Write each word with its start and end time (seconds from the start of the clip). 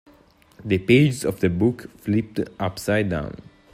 The 0.65 0.79
pages 0.79 1.23
of 1.23 1.41
the 1.41 1.49
book 1.51 1.87
flipped 1.99 2.39
upside 2.59 3.09
down. 3.11 3.37